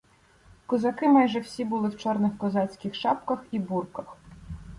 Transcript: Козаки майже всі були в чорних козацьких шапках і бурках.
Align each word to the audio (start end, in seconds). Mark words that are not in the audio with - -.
Козаки 0.65 1.07
майже 1.07 1.39
всі 1.39 1.65
були 1.65 1.89
в 1.89 1.97
чорних 1.97 2.37
козацьких 2.37 2.95
шапках 2.95 3.45
і 3.51 3.59
бурках. 3.59 4.17